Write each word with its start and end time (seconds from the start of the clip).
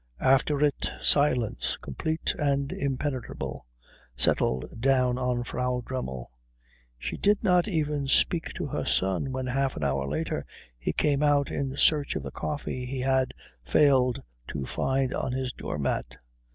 After 0.23 0.63
it 0.63 0.89
silence, 0.99 1.77
complete 1.79 2.33
and 2.39 2.71
impenetrable, 2.71 3.67
settled 4.15 4.81
down 4.81 5.19
on 5.19 5.43
Frau 5.43 5.83
Dremmel. 5.85 6.31
She 6.97 7.17
did 7.17 7.43
not 7.43 7.67
even 7.67 8.07
speak 8.07 8.45
to 8.55 8.65
her 8.65 8.83
son 8.83 9.31
when 9.31 9.45
half 9.45 9.75
an 9.77 9.83
hour 9.83 10.07
later 10.07 10.43
he 10.79 10.91
came 10.91 11.21
out 11.21 11.51
in 11.51 11.77
search 11.77 12.15
of 12.15 12.23
the 12.23 12.31
coffee 12.31 12.83
he 12.87 13.01
had 13.01 13.35
failed 13.61 14.23
to 14.47 14.65
find 14.65 15.13
on 15.13 15.33
his 15.33 15.53
doormat. 15.53 16.17